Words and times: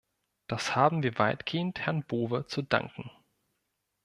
Das 0.47 0.75
haben 0.75 1.03
wir 1.03 1.19
weitgehend 1.19 1.81
Herrn 1.85 2.03
Bowe 2.03 2.47
zu 2.47 2.63
danken. 2.63 3.11